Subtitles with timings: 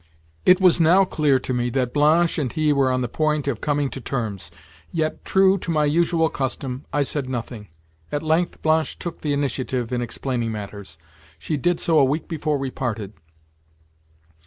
[0.47, 3.61] It was now clear to me that Blanche and he were on the point of
[3.61, 4.49] coming to terms;
[4.91, 7.67] yet, true to my usual custom, I said nothing.
[8.11, 10.97] At length, Blanche took the initiative in explaining matters.
[11.37, 13.13] She did so a week before we parted.